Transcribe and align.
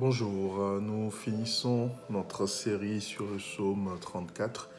Bonjour, 0.00 0.60
euh, 0.60 0.80
nous 0.80 1.10
finissons 1.10 1.90
notre 2.08 2.46
série 2.46 3.00
sur 3.00 3.26
le 3.26 3.38
psaume 3.38 3.98
34 4.00 4.70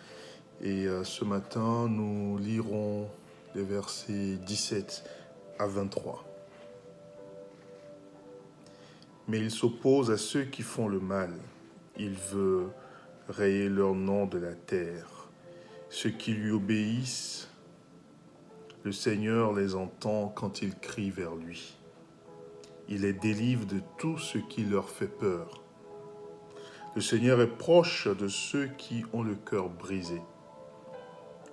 et 0.62 0.86
euh, 0.88 1.04
ce 1.04 1.26
matin 1.26 1.90
nous 1.90 2.38
lirons 2.38 3.10
les 3.54 3.64
versets 3.64 4.38
17 4.46 5.04
à 5.60 5.68
23. 5.68 6.24
Mais 9.28 9.40
il 9.40 9.52
s'oppose 9.52 10.10
à 10.10 10.18
ceux 10.18 10.46
qui 10.46 10.62
font 10.62 10.88
le 10.88 11.02
mal, 11.02 11.34
il 11.98 12.14
veut 12.14 12.70
rayer 13.28 13.68
leur 13.68 13.96
nom 13.96 14.26
de 14.26 14.38
la 14.38 14.54
terre. 14.54 15.28
Ceux 15.90 16.12
qui 16.12 16.32
lui 16.32 16.52
obéissent, 16.52 17.50
le 18.84 18.94
Seigneur 18.94 19.52
les 19.52 19.76
entend 19.76 20.30
quand 20.30 20.62
ils 20.62 20.76
crient 20.76 21.12
vers 21.12 21.36
lui. 21.36 21.76
Il 22.92 23.02
les 23.02 23.14
délivre 23.14 23.68
de 23.68 23.82
tout 24.00 24.18
ce 24.18 24.40
qui 24.40 24.64
leur 24.64 24.90
fait 24.90 25.08
peur. 25.08 25.62
Le 26.96 27.02
Seigneur 27.02 27.40
est 27.40 27.56
proche 27.56 28.08
de 28.08 28.28
ceux 28.28 28.66
qui 28.66 29.04
ont 29.14 29.22
le 29.22 29.36
cœur 29.36 29.70
brisé. 29.70 30.20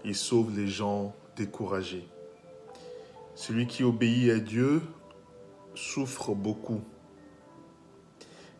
Il 0.02 0.14
sauve 0.14 0.56
les 0.56 0.66
gens 0.66 1.14
découragés. 1.36 2.08
Celui 3.34 3.66
qui 3.66 3.84
obéit 3.84 4.30
à 4.30 4.38
Dieu 4.38 4.80
souffre 5.74 6.34
beaucoup, 6.34 6.80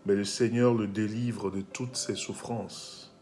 mais 0.04 0.14
le 0.14 0.24
Seigneur 0.24 0.74
le 0.74 0.86
délivre 0.86 1.50
de 1.50 1.62
toutes 1.62 1.96
ses 1.96 2.14
souffrances. 2.14 3.16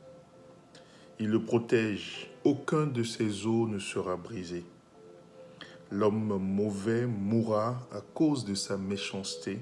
Il 1.21 1.29
le 1.29 1.45
protège, 1.45 2.29
aucun 2.43 2.87
de 2.87 3.05
ses 3.05 3.47
os 3.47 3.69
ne 3.69 3.79
sera 3.79 4.17
brisé. 4.17 4.65
L'homme 5.91 6.38
mauvais 6.38 7.06
mourra 7.06 7.87
à 7.92 8.01
cause 8.01 8.45
de 8.45 8.55
sa 8.55 8.77
méchanceté. 8.77 9.59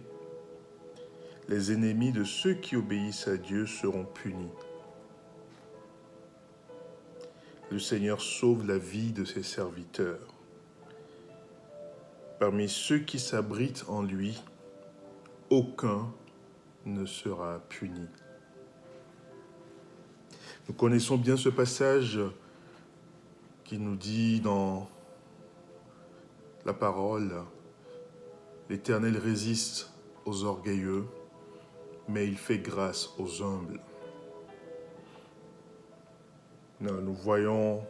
Les 1.48 1.72
ennemis 1.72 2.12
de 2.12 2.24
ceux 2.24 2.54
qui 2.54 2.76
obéissent 2.76 3.28
à 3.28 3.36
Dieu 3.36 3.66
seront 3.66 4.04
punis. 4.04 4.50
Le 7.70 7.78
Seigneur 7.78 8.20
sauve 8.20 8.66
la 8.66 8.78
vie 8.78 9.12
de 9.12 9.24
ses 9.24 9.42
serviteurs. 9.42 10.34
Parmi 12.38 12.68
ceux 12.68 12.98
qui 12.98 13.18
s'abritent 13.18 13.84
en 13.88 14.02
lui, 14.02 14.42
aucun 15.50 16.12
ne 16.86 17.06
sera 17.06 17.60
puni. 17.68 18.06
Nous 20.68 20.74
connaissons 20.74 21.16
bien 21.16 21.36
ce 21.36 21.48
passage 21.48 22.20
qui 23.64 23.78
nous 23.78 23.96
dit 23.96 24.40
dans 24.40 24.88
la 26.64 26.72
parole, 26.72 27.32
l'Éternel 28.68 29.16
résiste 29.18 29.90
aux 30.24 30.44
orgueilleux, 30.44 31.04
mais 32.08 32.26
il 32.26 32.36
fait 32.36 32.58
grâce 32.58 33.10
aux 33.18 33.42
humbles. 33.42 33.80
Nous 36.80 37.14
voyons 37.14 37.82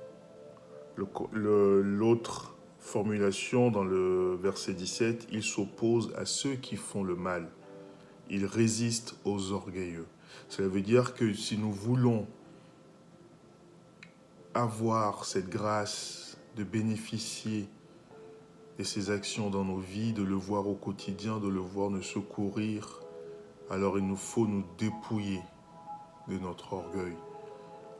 l'autre 0.96 2.54
formulation 2.78 3.70
dans 3.70 3.84
le 3.84 4.36
verset 4.42 4.74
17, 4.74 5.28
il 5.30 5.42
s'oppose 5.42 6.12
à 6.16 6.26
ceux 6.26 6.54
qui 6.54 6.76
font 6.76 7.02
le 7.02 7.14
mal. 7.14 7.48
Il 8.28 8.44
résiste 8.44 9.16
aux 9.24 9.52
orgueilleux. 9.52 10.06
Cela 10.48 10.68
veut 10.68 10.82
dire 10.82 11.14
que 11.14 11.32
si 11.32 11.56
nous 11.58 11.72
voulons 11.72 12.26
avoir 14.54 15.24
cette 15.24 15.48
grâce 15.48 16.36
de 16.56 16.64
bénéficier 16.64 17.68
ses 18.84 19.10
actions 19.10 19.50
dans 19.50 19.64
nos 19.64 19.78
vies, 19.78 20.12
de 20.12 20.22
le 20.22 20.34
voir 20.34 20.68
au 20.68 20.74
quotidien, 20.74 21.38
de 21.38 21.48
le 21.48 21.60
voir 21.60 21.90
nous 21.90 22.02
secourir, 22.02 23.00
alors 23.70 23.98
il 23.98 24.06
nous 24.06 24.16
faut 24.16 24.46
nous 24.46 24.64
dépouiller 24.78 25.40
de 26.28 26.38
notre 26.38 26.72
orgueil. 26.74 27.14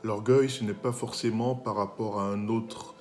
L'orgueil, 0.03 0.49
ce 0.49 0.63
n'est 0.63 0.73
pas 0.73 0.91
forcément 0.91 1.55
par 1.55 1.75
rapport 1.75 2.19
à 2.19 2.25
un 2.25 2.47
autre, 2.47 2.93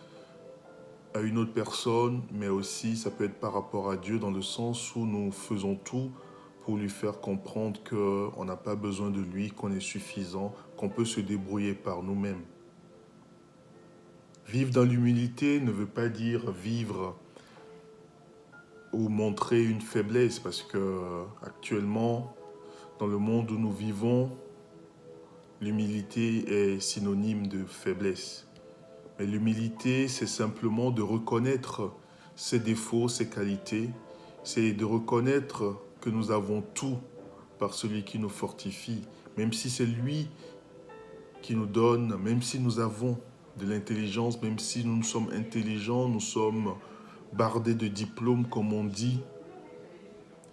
à 1.15 1.21
une 1.21 1.39
autre 1.39 1.53
personne, 1.53 2.23
mais 2.33 2.49
aussi 2.49 2.97
ça 2.97 3.11
peut 3.11 3.25
être 3.25 3.41
par 3.41 3.53
rapport 3.53 3.91
à 3.91 3.97
Dieu 3.97 4.19
dans 4.19 4.31
le 4.31 4.43
sens 4.43 4.95
où 4.95 5.05
nous 5.05 5.33
faisons 5.33 5.75
tout 5.75 6.11
pour 6.65 6.77
lui 6.77 6.89
faire 6.89 7.21
comprendre 7.21 7.81
qu'on 7.83 8.45
n'a 8.45 8.57
pas 8.57 8.77
besoin 8.77 9.11
de 9.11 9.21
lui, 9.21 9.51
qu'on 9.51 9.73
est 9.73 9.81
suffisant, 9.81 10.55
qu'on 10.77 10.89
peut 10.89 11.05
se 11.05 11.21
débrouiller 11.21 11.75
par 11.75 12.03
nous-mêmes. 12.03 12.43
Vivre 14.47 14.71
dans 14.71 14.85
l'humilité 14.85 15.61
ne 15.61 15.71
veut 15.71 15.87
pas 15.87 16.09
dire 16.09 16.51
vivre 16.53 17.17
ou 18.93 19.09
montrer 19.09 19.63
une 19.63 19.81
faiblesse 19.81 20.39
parce 20.39 20.63
que 20.63 21.25
actuellement, 21.43 22.35
dans 22.99 23.07
le 23.07 23.19
monde 23.19 23.51
où 23.51 23.59
nous 23.59 23.73
vivons, 23.73 24.31
l'humilité 25.61 26.75
est 26.75 26.81
synonyme 26.81 27.47
de 27.47 27.65
faiblesse. 27.65 28.47
Mais 29.19 29.27
l'humilité, 29.27 30.09
c'est 30.09 30.27
simplement 30.27 30.91
de 30.91 31.03
reconnaître 31.03 31.93
ses 32.35 32.59
défauts, 32.59 33.09
ses 33.09 33.29
qualités, 33.29 33.91
c'est 34.45 34.73
de 34.73 34.85
reconnaître 34.85 35.81
que 36.01 36.11
nous 36.11 36.31
avons 36.31 36.63
tout 36.75 36.99
par 37.59 37.75
celui 37.75 38.05
qui 38.05 38.19
nous 38.19 38.29
fortifie, 38.29 39.03
même 39.37 39.53
si 39.53 39.71
c'est 39.71 39.87
lui 39.87 40.29
qui 41.43 41.55
nous 41.55 41.67
donne, 41.67 42.17
même 42.17 42.43
si 42.43 42.59
nous 42.59 42.81
avons 42.81 43.19
de 43.59 43.67
l'intelligence, 43.67 44.41
même 44.43 44.59
si 44.59 44.85
nous 44.85 45.03
sommes 45.03 45.29
intelligents, 45.33 46.09
nous 46.09 46.21
sommes 46.21 46.75
bardé 47.33 47.75
de 47.75 47.89
diplômes, 47.89 48.49
comme 48.49 48.73
on 48.73 48.85
dit, 48.85 49.21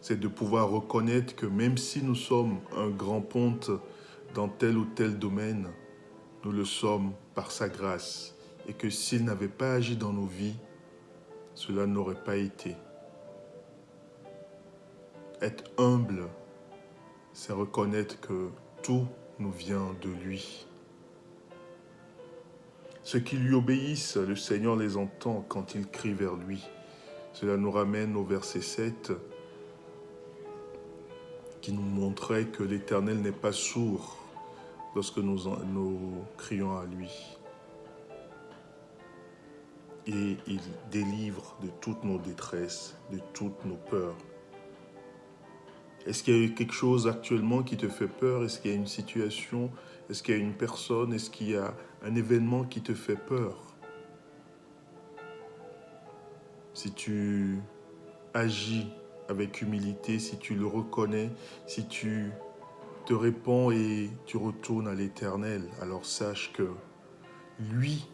c'est 0.01 0.19
de 0.19 0.27
pouvoir 0.27 0.69
reconnaître 0.69 1.35
que 1.35 1.45
même 1.45 1.77
si 1.77 2.01
nous 2.01 2.15
sommes 2.15 2.59
un 2.75 2.89
grand 2.89 3.21
ponte 3.21 3.69
dans 4.33 4.47
tel 4.47 4.77
ou 4.77 4.85
tel 4.85 5.19
domaine, 5.19 5.67
nous 6.45 6.51
le 6.51 6.65
sommes 6.65 7.13
par 7.35 7.51
sa 7.51 7.67
grâce 7.67 8.35
et 8.67 8.73
que 8.73 8.89
s'il 8.89 9.25
n'avait 9.25 9.47
pas 9.47 9.73
agi 9.73 9.97
dans 9.97 10.13
nos 10.13 10.25
vies, 10.25 10.55
cela 11.53 11.85
n'aurait 11.85 12.23
pas 12.23 12.37
été. 12.37 12.75
Être 15.41 15.65
humble, 15.77 16.27
c'est 17.33 17.53
reconnaître 17.53 18.19
que 18.19 18.49
tout 18.83 19.05
nous 19.39 19.51
vient 19.51 19.95
de 20.01 20.09
lui. 20.09 20.68
Ceux 23.11 23.21
qui 23.21 23.37
lui 23.37 23.55
obéissent, 23.55 24.17
le 24.17 24.35
Seigneur 24.35 24.75
les 24.75 24.95
entend 24.95 25.43
quand 25.49 25.73
ils 25.73 25.87
crient 25.87 26.13
vers 26.13 26.35
lui. 26.35 26.63
Cela 27.33 27.57
nous 27.57 27.71
ramène 27.71 28.15
au 28.15 28.23
verset 28.23 28.61
7 28.61 29.13
qui 31.59 31.73
nous 31.73 31.81
montrait 31.81 32.45
que 32.45 32.61
l'Éternel 32.61 33.19
n'est 33.19 33.31
pas 33.31 33.51
sourd 33.51 34.15
lorsque 34.93 35.17
nous, 35.17 35.39
nous 35.73 36.23
crions 36.37 36.77
à 36.77 36.85
lui. 36.85 37.09
Et 40.05 40.37
il 40.45 40.61
délivre 40.91 41.55
de 41.63 41.69
toutes 41.81 42.03
nos 42.03 42.19
détresses, 42.19 42.95
de 43.11 43.17
toutes 43.33 43.65
nos 43.65 43.77
peurs. 43.89 44.17
Est-ce 46.09 46.23
qu'il 46.23 46.41
y 46.41 46.43
a 46.43 46.49
quelque 46.49 46.73
chose 46.73 47.07
actuellement 47.07 47.61
qui 47.61 47.77
te 47.77 47.87
fait 47.87 48.07
peur? 48.07 48.43
Est-ce 48.43 48.59
qu'il 48.59 48.71
y 48.71 48.73
a 48.73 48.77
une 48.77 48.87
situation? 48.87 49.69
Est-ce 50.09 50.23
qu'il 50.23 50.35
y 50.35 50.39
a 50.39 50.41
une 50.41 50.55
personne? 50.55 51.13
Est-ce 51.13 51.29
qu'il 51.29 51.51
y 51.51 51.55
a 51.55 51.71
un 52.03 52.15
événement 52.15 52.63
qui 52.63 52.81
te 52.81 52.95
fait 52.95 53.15
peur? 53.15 53.61
Si 56.73 56.91
tu 56.93 57.59
agis 58.33 58.87
avec 59.27 59.61
humilité, 59.61 60.17
si 60.17 60.39
tu 60.39 60.55
le 60.55 60.65
reconnais, 60.65 61.29
si 61.67 61.85
tu 61.85 62.31
te 63.05 63.13
réponds 63.13 63.69
et 63.69 64.09
tu 64.25 64.37
retournes 64.37 64.87
à 64.87 64.95
l'Éternel, 64.95 65.69
alors 65.79 66.07
sache 66.07 66.51
que 66.53 66.71
lui, 67.59 68.07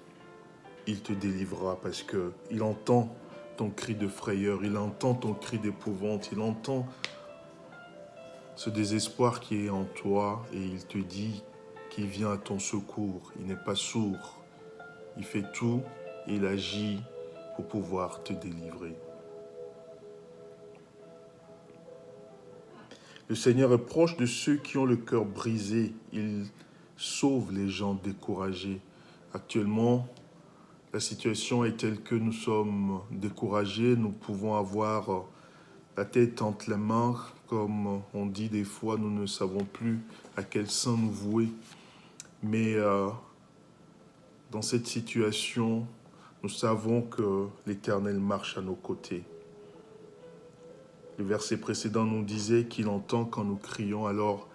il 0.86 1.00
te 1.00 1.14
délivrera 1.14 1.80
parce 1.80 2.04
que 2.04 2.34
il 2.52 2.62
entend 2.62 3.16
ton 3.56 3.70
cri 3.70 3.96
de 3.96 4.10
frayeur, 4.10 4.66
il 4.66 4.76
entend 4.76 5.14
ton 5.14 5.34
cri 5.34 5.60
d'épouvante, 5.60 6.28
il 6.34 6.42
entend 6.42 6.86
ce 8.56 8.70
désespoir 8.70 9.40
qui 9.40 9.66
est 9.66 9.70
en 9.70 9.84
toi 9.84 10.46
et 10.54 10.58
il 10.58 10.86
te 10.86 10.98
dit 10.98 11.44
qu'il 11.90 12.08
vient 12.08 12.32
à 12.32 12.38
ton 12.38 12.60
secours. 12.60 13.32
Il 13.40 13.48
n'est 13.48 13.56
pas 13.56 13.76
sourd. 13.76 14.42
Il 15.18 15.24
fait 15.24 15.46
tout 15.54 15.82
et 16.28 16.36
il 16.36 16.46
agit 16.46 17.00
pour 17.56 17.68
pouvoir 17.68 18.24
te 18.24 18.34
délivrer. 18.34 18.96
Le 23.28 23.36
Seigneur 23.36 23.74
est 23.74 23.80
proche 23.80 24.18
de 24.18 24.26
ceux 24.26 24.58
qui 24.58 24.78
ont 24.78 24.86
le 24.86 24.98
cœur 24.98 25.26
brisé. 25.26 25.94
Il 26.14 26.46
sauve 26.96 27.52
les 27.52 27.70
gens 27.70 27.96
découragés. 27.96 28.80
Actuellement, 29.34 30.08
la 30.94 31.00
situation 31.00 31.66
est 31.66 31.78
telle 31.78 32.02
que 32.02 32.16
nous 32.16 32.32
sommes 32.32 33.02
découragés. 33.12 33.96
Nous 33.96 34.12
pouvons 34.12 34.56
avoir 34.56 35.26
la 35.98 36.06
tête 36.06 36.42
entre 36.42 36.70
les 36.70 36.78
mains, 36.78 37.16
comme 37.48 38.02
on 38.14 38.26
dit 38.26 38.50
des 38.50 38.64
fois, 38.64 38.98
nous 38.98 39.10
ne 39.10 39.26
savons 39.26 39.64
plus 39.66 40.00
à 40.38 40.44
quel 40.44 40.70
sein 40.70 40.98
nous 40.98 41.12
vouer. 41.12 41.50
Mais 42.44 42.76
euh, 42.76 43.10
dans 44.52 44.62
cette 44.62 44.88
situation, 44.88 45.88
nous 46.44 46.50
savons 46.50 47.02
que 47.02 47.48
l'Éternel 47.66 48.20
marche 48.20 48.58
à 48.58 48.62
nos 48.62 48.76
côtés. 48.76 49.24
Le 51.18 51.24
verset 51.24 51.58
précédent 51.58 52.04
nous 52.04 52.24
disait 52.24 52.66
qu'il 52.66 52.90
entend 52.90 53.26
quand 53.26 53.44
nous 53.44 53.56
crions, 53.56 54.06
alors 54.06 54.48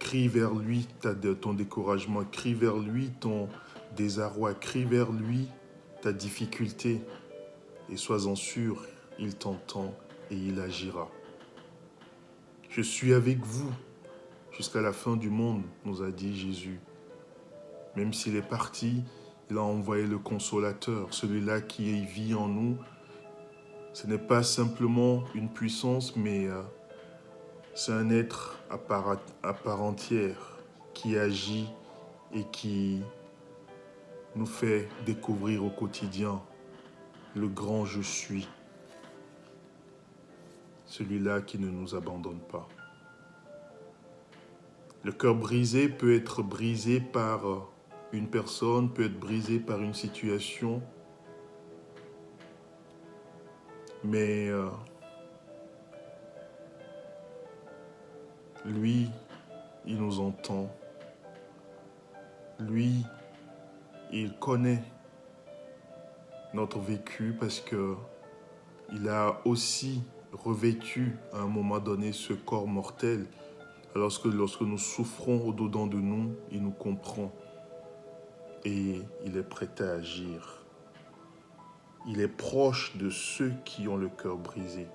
Crie 0.00 0.28
vers 0.28 0.54
lui 0.54 0.88
ton 1.40 1.52
découragement, 1.52 2.24
crie 2.24 2.54
vers 2.54 2.78
lui 2.78 3.10
ton 3.20 3.48
désarroi, 3.96 4.54
crie 4.54 4.84
vers 4.84 5.12
lui 5.12 5.46
ta 6.00 6.10
difficulté 6.10 7.02
et 7.90 7.96
sois-en 7.96 8.34
sûr, 8.34 8.82
il 9.18 9.36
t'entend 9.36 9.94
et 10.30 10.36
il 10.36 10.58
agira. 10.58 11.10
Je 12.70 12.82
suis 12.82 13.14
avec 13.14 13.44
vous 13.44 13.72
jusqu'à 14.52 14.80
la 14.80 14.92
fin 14.92 15.16
du 15.16 15.28
monde, 15.28 15.64
nous 15.84 16.04
a 16.04 16.12
dit 16.12 16.38
Jésus. 16.38 16.78
Même 17.96 18.12
s'il 18.12 18.36
est 18.36 18.48
parti, 18.48 19.02
il 19.50 19.58
a 19.58 19.62
envoyé 19.62 20.06
le 20.06 20.18
consolateur, 20.18 21.12
celui-là 21.12 21.62
qui 21.62 22.04
vit 22.04 22.32
en 22.32 22.46
nous. 22.46 22.78
Ce 23.92 24.06
n'est 24.06 24.18
pas 24.18 24.44
simplement 24.44 25.24
une 25.34 25.48
puissance, 25.48 26.14
mais 26.14 26.46
euh, 26.46 26.62
c'est 27.74 27.90
un 27.90 28.08
être 28.08 28.60
à 28.70 28.78
part, 28.78 29.18
à 29.42 29.52
part 29.52 29.82
entière 29.82 30.60
qui 30.94 31.18
agit 31.18 31.68
et 32.32 32.44
qui 32.52 33.02
nous 34.36 34.46
fait 34.46 34.88
découvrir 35.04 35.64
au 35.64 35.70
quotidien 35.70 36.40
le 37.34 37.48
grand 37.48 37.84
je 37.84 38.00
suis, 38.00 38.46
celui-là 40.90 41.40
qui 41.40 41.56
ne 41.58 41.68
nous 41.68 41.94
abandonne 41.94 42.40
pas. 42.40 42.68
Le 45.04 45.12
cœur 45.12 45.36
brisé 45.36 45.88
peut 45.88 46.14
être 46.14 46.42
brisé 46.42 47.00
par 47.00 47.42
une 48.12 48.28
personne, 48.28 48.92
peut 48.92 49.04
être 49.04 49.18
brisé 49.18 49.60
par 49.60 49.80
une 49.80 49.94
situation, 49.94 50.82
mais 54.02 54.48
euh, 54.48 54.68
lui, 58.64 59.08
il 59.86 59.96
nous 59.96 60.20
entend. 60.20 60.68
Lui, 62.58 63.06
il 64.12 64.34
connaît 64.38 64.82
notre 66.52 66.80
vécu 66.80 67.32
parce 67.38 67.60
que 67.60 67.94
il 68.92 69.08
a 69.08 69.40
aussi 69.44 70.02
revêtu 70.32 71.16
à 71.32 71.38
un 71.40 71.46
moment 71.46 71.78
donné 71.78 72.12
ce 72.12 72.32
corps 72.32 72.66
mortel. 72.66 73.26
Lorsque, 73.94 74.26
lorsque 74.26 74.60
nous 74.60 74.78
souffrons 74.78 75.48
au-dedans 75.48 75.86
de 75.86 75.96
nous, 75.96 76.34
il 76.52 76.62
nous 76.62 76.70
comprend 76.70 77.32
et 78.64 79.00
il 79.24 79.36
est 79.36 79.48
prêt 79.48 79.70
à 79.80 79.92
agir. 79.92 80.64
Il 82.06 82.20
est 82.20 82.28
proche 82.28 82.96
de 82.96 83.10
ceux 83.10 83.52
qui 83.64 83.88
ont 83.88 83.96
le 83.96 84.08
cœur 84.08 84.36
brisé. 84.36 84.86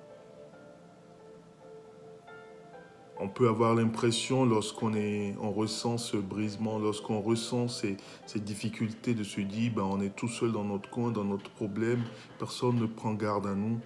On 3.18 3.28
peut 3.28 3.48
avoir 3.48 3.74
l'impression, 3.74 4.44
lorsqu'on 4.44 4.92
on 5.40 5.50
ressent 5.50 5.96
ce 5.96 6.18
brisement, 6.18 6.78
lorsqu'on 6.78 7.22
ressent 7.22 7.66
ces, 7.68 7.96
difficultés, 8.36 9.14
de 9.14 9.24
se 9.24 9.40
dire, 9.40 9.72
ben, 9.74 9.84
on 9.84 10.02
est 10.02 10.14
tout 10.14 10.28
seul 10.28 10.52
dans 10.52 10.64
notre 10.64 10.90
coin, 10.90 11.10
dans 11.12 11.24
notre 11.24 11.50
problème, 11.50 12.02
personne 12.38 12.76
ne 12.76 12.86
prend 12.86 13.14
garde 13.14 13.46
à 13.46 13.54
nous. 13.54 13.80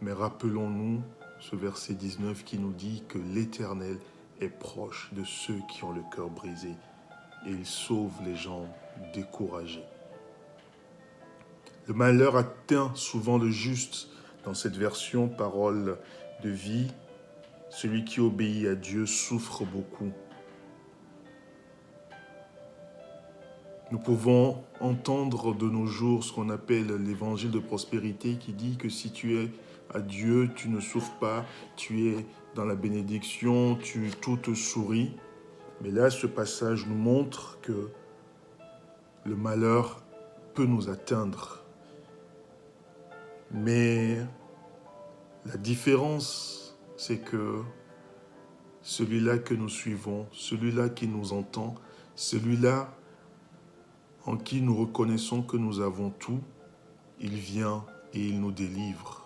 Mais 0.00 0.12
rappelons-nous 0.12 1.02
ce 1.40 1.56
verset 1.56 1.94
19 1.94 2.44
qui 2.44 2.58
nous 2.58 2.72
dit 2.72 3.02
que 3.08 3.18
l'Éternel 3.18 3.98
est 4.40 4.48
proche 4.48 5.10
de 5.12 5.24
ceux 5.24 5.60
qui 5.70 5.84
ont 5.84 5.92
le 5.92 6.02
cœur 6.14 6.28
brisé 6.28 6.74
et 7.46 7.50
il 7.50 7.66
sauve 7.66 8.12
les 8.24 8.36
gens 8.36 8.66
découragés. 9.12 9.84
Le 11.86 11.94
malheur 11.94 12.36
atteint 12.36 12.92
souvent 12.94 13.38
le 13.38 13.50
juste 13.50 14.08
dans 14.44 14.54
cette 14.54 14.76
version 14.76 15.28
parole 15.28 15.98
de 16.42 16.48
vie 16.50 16.90
celui 17.74 18.04
qui 18.04 18.20
obéit 18.20 18.66
à 18.68 18.74
Dieu 18.76 19.04
souffre 19.04 19.64
beaucoup. 19.64 20.12
Nous 23.90 23.98
pouvons 23.98 24.62
entendre 24.80 25.54
de 25.54 25.68
nos 25.68 25.86
jours 25.86 26.24
ce 26.24 26.32
qu'on 26.32 26.50
appelle 26.50 26.86
l'évangile 27.04 27.50
de 27.50 27.58
prospérité 27.58 28.36
qui 28.36 28.52
dit 28.52 28.76
que 28.76 28.88
si 28.88 29.10
tu 29.10 29.38
es 29.38 29.50
à 29.92 30.00
Dieu, 30.00 30.50
tu 30.54 30.68
ne 30.68 30.80
souffres 30.80 31.18
pas, 31.18 31.44
tu 31.76 32.08
es 32.08 32.26
dans 32.54 32.64
la 32.64 32.74
bénédiction, 32.74 33.76
tu 33.76 34.10
tout 34.20 34.36
te 34.36 34.54
sourit. 34.54 35.16
Mais 35.80 35.90
là, 35.90 36.10
ce 36.10 36.26
passage 36.26 36.86
nous 36.86 36.96
montre 36.96 37.58
que 37.60 37.90
le 39.24 39.36
malheur 39.36 40.02
peut 40.54 40.66
nous 40.66 40.88
atteindre. 40.88 41.62
Mais 43.50 44.18
la 45.46 45.56
différence 45.56 46.64
c'est 46.96 47.18
que 47.18 47.62
celui-là 48.82 49.38
que 49.38 49.54
nous 49.54 49.68
suivons, 49.68 50.26
celui-là 50.32 50.88
qui 50.88 51.08
nous 51.08 51.32
entend, 51.32 51.74
celui-là 52.14 52.94
en 54.26 54.36
qui 54.36 54.60
nous 54.60 54.76
reconnaissons 54.76 55.42
que 55.42 55.56
nous 55.56 55.80
avons 55.80 56.10
tout, 56.10 56.40
il 57.20 57.34
vient 57.34 57.84
et 58.12 58.26
il 58.26 58.40
nous 58.40 58.52
délivre. 58.52 59.23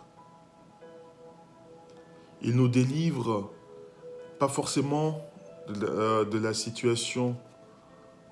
Il 2.42 2.54
nous 2.56 2.68
délivre 2.68 3.50
pas 4.38 4.48
forcément 4.48 5.20
de 5.68 6.38
la, 6.38 6.50
euh, 6.50 6.52
situation 6.52 7.36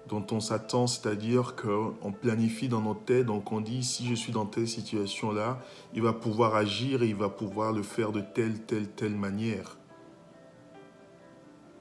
dont 0.08 0.25
on 0.31 0.38
s'attend, 0.38 0.87
c'est-à-dire 0.87 1.56
qu'on 1.56 2.12
planifie 2.12 2.69
dans 2.69 2.81
notre 2.81 3.05
tête, 3.05 3.26
donc 3.26 3.50
on 3.50 3.61
dit 3.61 3.82
si 3.82 4.06
je 4.06 4.14
suis 4.14 4.32
dans 4.32 4.47
telle 4.47 4.69
situation-là, 4.69 5.58
il 5.94 6.03
va 6.03 6.12
pouvoir 6.12 6.55
agir 6.55 7.03
et 7.03 7.08
il 7.08 7.17
va 7.17 7.29
pouvoir 7.29 7.73
le 7.73 7.82
faire 7.82 8.12
de 8.12 8.20
telle, 8.20 8.61
telle, 8.62 8.88
telle 8.88 9.17
manière. 9.17 9.76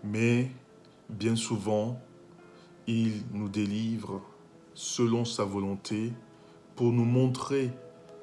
Mais 0.04 0.50
bien 1.10 1.36
souvent, 1.36 2.00
il 2.88 3.21
nous 3.31 3.50
délivre 3.50 4.21
selon 4.74 5.24
sa 5.24 5.45
volonté 5.45 6.12
pour 6.75 6.92
nous 6.92 7.06
montrer 7.06 7.71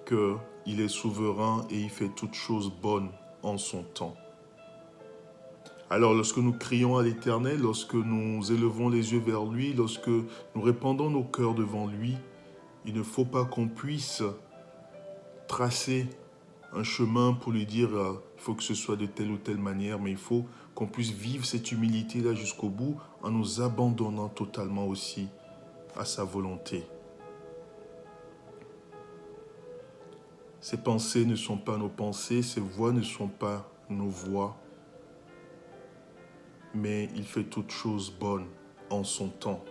qu'il 0.05 0.81
est 0.81 0.89
souverain 0.89 1.65
et 1.71 1.79
il 1.79 1.91
fait 1.91 2.09
toutes 2.09 2.35
choses 2.35 2.73
bonnes 2.83 3.11
en 3.43 3.59
son 3.59 3.83
temps. 3.83 4.17
Alors 5.91 6.15
lorsque 6.15 6.39
nous 6.39 6.55
crions 6.55 6.97
à 6.97 7.03
l'Éternel, 7.03 7.61
lorsque 7.61 7.95
nous 7.95 8.51
élevons 8.51 8.89
les 8.89 9.13
yeux 9.13 9.21
vers 9.21 9.45
lui, 9.45 9.75
lorsque 9.75 10.09
nous 10.09 10.63
répandons 10.63 11.11
nos 11.11 11.25
cœurs 11.25 11.55
devant 11.55 11.87
lui, 11.87 12.17
il 12.87 12.95
ne 12.95 13.03
faut 13.03 13.27
pas 13.27 13.45
qu'on 13.45 13.69
puisse 13.69 14.23
tracer 15.49 16.07
un 16.73 16.83
chemin 16.83 17.35
pour 17.35 17.53
lui 17.53 17.67
dire 17.67 17.95
euh, 17.95 18.25
il 18.37 18.41
faut 18.41 18.55
que 18.55 18.63
ce 18.63 18.75
soit 18.75 18.97
de 18.97 19.07
telle 19.07 19.31
ou 19.31 19.37
telle 19.37 19.59
manière, 19.59 19.99
mais 19.99 20.11
il 20.11 20.17
faut 20.17 20.47
qu'on 20.75 20.87
puisse 20.87 21.11
vivre 21.11 21.45
cette 21.45 21.71
humilité-là 21.71 22.33
jusqu'au 22.33 22.71
bout 22.71 22.97
en 23.23 23.31
nous 23.31 23.61
abandonnant 23.61 24.29
totalement 24.29 24.87
aussi 24.87 25.29
à 25.95 26.07
sa 26.07 26.25
volonté. 26.25 26.85
Ses 30.63 30.79
pensées 30.79 31.27
ne 31.27 31.37
sont 31.37 31.59
pas 31.59 31.77
nos 31.77 31.91
pensées, 31.91 32.41
ses 32.43 32.61
voix 32.61 32.93
ne 32.93 33.03
sont 33.03 33.29
pas 33.29 33.71
nos 33.91 34.09
voix 34.09 34.57
mais 36.75 37.09
il 37.15 37.25
fait 37.25 37.45
toutes 37.45 37.71
choses 37.71 38.11
bonnes 38.11 38.47
en 38.91 39.05
son 39.05 39.29
temps. 39.29 39.65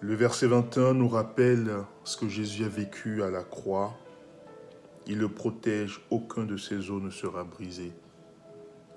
Le 0.00 0.14
verset 0.14 0.48
21 0.48 0.94
nous 0.94 1.08
rappelle 1.08 1.70
ce 2.02 2.16
que 2.16 2.28
Jésus 2.28 2.64
a 2.64 2.68
vécu 2.68 3.22
à 3.22 3.30
la 3.30 3.44
croix. 3.44 3.96
Il 5.06 5.18
le 5.18 5.28
protège, 5.28 6.00
aucun 6.10 6.44
de 6.44 6.56
ses 6.56 6.90
os 6.90 7.00
ne 7.00 7.10
sera 7.10 7.44
brisé. 7.44 7.92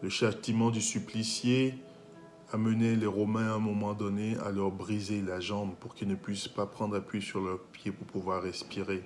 Le 0.01 0.09
châtiment 0.09 0.71
du 0.71 0.81
supplicié 0.81 1.75
a 2.55 2.57
mené 2.57 2.95
les 2.95 3.05
Romains 3.05 3.51
à 3.51 3.55
un 3.55 3.59
moment 3.59 3.93
donné 3.93 4.37
à 4.37 4.49
leur 4.49 4.71
briser 4.71 5.21
la 5.21 5.41
jambe 5.41 5.75
pour 5.75 5.93
qu'ils 5.93 6.07
ne 6.07 6.15
puissent 6.15 6.47
pas 6.47 6.65
prendre 6.65 6.95
appui 6.95 7.21
sur 7.21 7.41
leurs 7.41 7.59
pieds 7.59 7.91
pour 7.91 8.07
pouvoir 8.07 8.41
respirer 8.41 9.03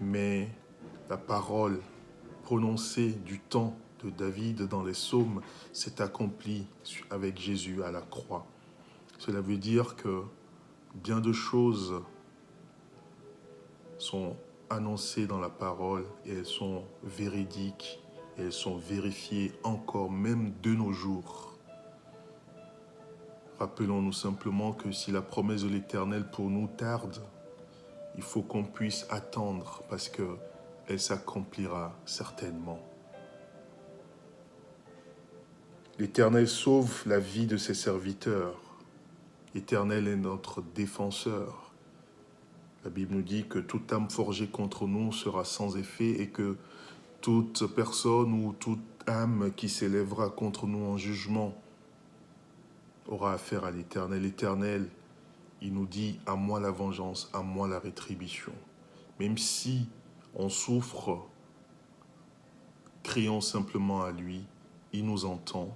mais 0.00 0.48
la 1.08 1.16
parole 1.16 1.78
prononcée 2.42 3.12
du 3.12 3.38
temps 3.38 3.76
de 4.02 4.10
David 4.10 4.62
dans 4.66 4.82
les 4.82 4.90
psaumes 4.90 5.40
s'est 5.72 6.02
accomplie 6.02 6.66
avec 7.10 7.38
Jésus 7.38 7.84
à 7.84 7.92
la 7.92 8.00
croix. 8.00 8.44
Cela 9.18 9.40
veut 9.40 9.56
dire 9.56 9.94
que 9.94 10.22
bien 10.96 11.20
de 11.20 11.32
choses 11.32 12.02
sont 13.98 14.36
annoncées 14.68 15.28
dans 15.28 15.38
la 15.38 15.48
parole 15.48 16.04
et 16.26 16.32
elles 16.32 16.44
sont 16.44 16.82
véridiques 17.04 18.00
elles 18.38 18.52
sont 18.52 18.76
vérifiées 18.76 19.52
encore 19.62 20.10
même 20.10 20.52
de 20.62 20.74
nos 20.74 20.92
jours. 20.92 21.56
Rappelons-nous 23.58 24.12
simplement 24.12 24.72
que 24.72 24.90
si 24.90 25.12
la 25.12 25.22
promesse 25.22 25.62
de 25.62 25.68
l'Éternel 25.68 26.24
pour 26.30 26.50
nous 26.50 26.66
tarde, 26.66 27.22
il 28.16 28.22
faut 28.22 28.42
qu'on 28.42 28.64
puisse 28.64 29.06
attendre 29.10 29.82
parce 29.88 30.08
qu'elle 30.08 31.00
s'accomplira 31.00 31.96
certainement. 32.04 32.80
L'Éternel 35.98 36.48
sauve 36.48 37.04
la 37.06 37.20
vie 37.20 37.46
de 37.46 37.56
ses 37.56 37.74
serviteurs. 37.74 38.60
L'Éternel 39.54 40.08
est 40.08 40.16
notre 40.16 40.60
défenseur. 40.60 41.72
La 42.82 42.90
Bible 42.90 43.14
nous 43.14 43.22
dit 43.22 43.46
que 43.48 43.60
toute 43.60 43.92
âme 43.92 44.10
forgée 44.10 44.48
contre 44.48 44.88
nous 44.88 45.12
sera 45.12 45.44
sans 45.44 45.76
effet 45.76 46.20
et 46.20 46.28
que 46.28 46.56
toute 47.24 47.66
personne 47.68 48.34
ou 48.34 48.52
toute 48.52 48.84
âme 49.06 49.50
qui 49.56 49.70
s'élèvera 49.70 50.28
contre 50.28 50.66
nous 50.66 50.84
en 50.84 50.98
jugement 50.98 51.54
aura 53.06 53.32
affaire 53.32 53.64
à 53.64 53.70
l'Éternel. 53.70 54.20
L'Éternel, 54.20 54.90
il 55.62 55.72
nous 55.72 55.86
dit, 55.86 56.20
à 56.26 56.34
moi 56.34 56.60
la 56.60 56.70
vengeance, 56.70 57.30
à 57.32 57.40
moi 57.40 57.66
la 57.66 57.78
rétribution. 57.78 58.52
Même 59.18 59.38
si 59.38 59.86
on 60.34 60.50
souffre, 60.50 61.26
crions 63.02 63.40
simplement 63.40 64.02
à 64.02 64.12
lui, 64.12 64.44
il 64.92 65.06
nous 65.06 65.24
entend, 65.24 65.74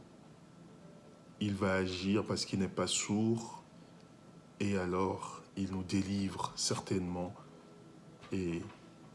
il 1.40 1.54
va 1.54 1.76
agir 1.76 2.26
parce 2.26 2.44
qu'il 2.44 2.58
n'est 2.58 2.68
pas 2.68 2.86
sourd, 2.86 3.62
et 4.60 4.76
alors 4.76 5.40
il 5.56 5.70
nous 5.72 5.82
délivre 5.82 6.52
certainement, 6.56 7.32
et 8.32 8.60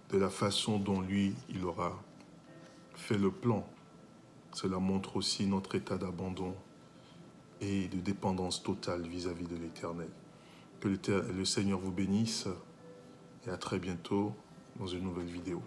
de 0.10 0.18
la 0.18 0.32
façon 0.32 0.80
dont 0.80 1.00
lui, 1.00 1.36
il 1.48 1.64
aura 1.64 1.94
fait 2.96 3.18
le 3.18 3.32
plan. 3.32 3.68
Cela 4.54 4.80
montre 4.80 5.18
aussi 5.18 5.46
notre 5.48 5.76
état 5.76 5.98
d'abandon 5.98 6.56
et 7.62 7.88
de 7.88 8.00
dépendance 8.00 8.62
totale 8.62 9.08
vis-à-vis 9.08 9.48
de 9.48 9.56
l'Éternel. 9.56 10.10
Que 10.80 10.90
le 10.90 11.46
Seigneur 11.46 11.80
vous 11.80 11.92
bénisse 11.92 12.48
et 13.48 13.50
à 13.50 13.58
très 13.58 13.80
bientôt 13.80 14.34
dans 14.78 14.88
une 14.88 15.04
nouvelle 15.04 15.28
vidéo. 15.28 15.62